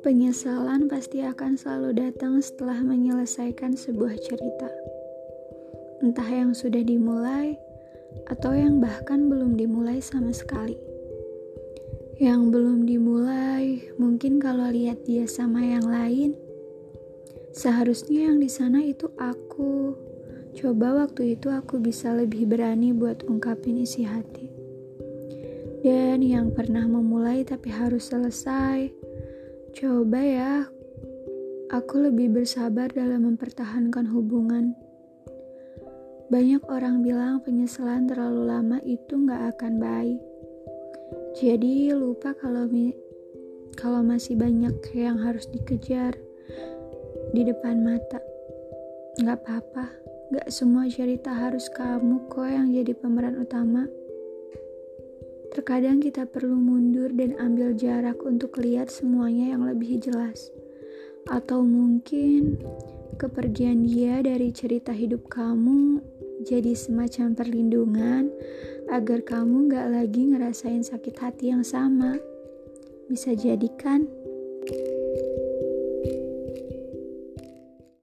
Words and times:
Penyesalan 0.00 0.88
pasti 0.88 1.20
akan 1.20 1.60
selalu 1.60 2.00
datang 2.00 2.40
setelah 2.40 2.80
menyelesaikan 2.80 3.76
sebuah 3.76 4.16
cerita. 4.24 4.72
Entah 6.00 6.24
yang 6.24 6.56
sudah 6.56 6.80
dimulai 6.80 7.60
atau 8.32 8.56
yang 8.56 8.80
bahkan 8.80 9.28
belum 9.28 9.60
dimulai 9.60 10.00
sama 10.00 10.32
sekali. 10.32 10.80
Yang 12.16 12.40
belum 12.48 12.88
dimulai, 12.88 13.84
mungkin 14.00 14.40
kalau 14.40 14.72
lihat 14.72 15.04
dia 15.04 15.28
sama 15.28 15.60
yang 15.60 15.84
lain, 15.84 16.32
seharusnya 17.52 18.32
yang 18.32 18.40
di 18.40 18.48
sana 18.48 18.80
itu 18.80 19.12
aku. 19.20 20.15
Coba 20.56 21.04
waktu 21.04 21.36
itu 21.36 21.52
aku 21.52 21.76
bisa 21.78 22.16
lebih 22.16 22.48
berani 22.48 22.96
buat 22.96 23.28
ungkapin 23.28 23.76
isi 23.76 24.08
hati. 24.08 24.48
Dan 25.84 26.24
yang 26.24 26.50
pernah 26.56 26.88
memulai 26.88 27.44
tapi 27.44 27.68
harus 27.68 28.08
selesai, 28.08 28.90
Coba 29.76 30.24
ya, 30.24 30.64
aku 31.68 32.08
lebih 32.08 32.32
bersabar 32.32 32.88
dalam 32.88 33.28
mempertahankan 33.28 34.08
hubungan. 34.08 34.72
Banyak 36.32 36.64
orang 36.72 37.04
bilang 37.04 37.44
penyesalan 37.44 38.08
terlalu 38.08 38.48
lama 38.48 38.80
itu 38.88 39.20
nggak 39.20 39.52
akan 39.52 39.76
baik. 39.76 40.20
Jadi 41.36 41.92
lupa 41.92 42.32
kalau 42.40 42.64
kalau 43.76 44.00
masih 44.00 44.40
banyak 44.40 44.72
yang 44.96 45.20
harus 45.20 45.44
dikejar 45.52 46.16
di 47.36 47.44
depan 47.44 47.84
mata. 47.84 48.24
Nggak 49.20 49.44
apa-apa, 49.44 49.92
nggak 50.26 50.50
semua 50.50 50.90
cerita 50.90 51.30
harus 51.30 51.70
kamu 51.70 52.26
kok 52.26 52.50
yang 52.50 52.74
jadi 52.74 52.92
pemeran 52.98 53.38
utama. 53.38 53.86
Terkadang 55.54 56.02
kita 56.02 56.26
perlu 56.26 56.58
mundur 56.58 57.14
dan 57.14 57.38
ambil 57.38 57.72
jarak 57.78 58.18
untuk 58.26 58.58
lihat 58.58 58.90
semuanya 58.90 59.54
yang 59.54 59.62
lebih 59.62 60.02
jelas. 60.02 60.50
Atau 61.30 61.62
mungkin 61.62 62.58
kepergian 63.16 63.86
dia 63.86 64.20
dari 64.20 64.50
cerita 64.50 64.90
hidup 64.90 65.30
kamu 65.30 66.02
jadi 66.44 66.76
semacam 66.76 67.32
perlindungan 67.32 68.28
agar 68.92 69.24
kamu 69.24 69.72
gak 69.72 69.88
lagi 69.88 70.22
ngerasain 70.30 70.82
sakit 70.84 71.16
hati 71.22 71.54
yang 71.54 71.62
sama. 71.62 72.18
Bisa 73.06 73.32
jadi 73.32 73.70
kan? 73.78 74.25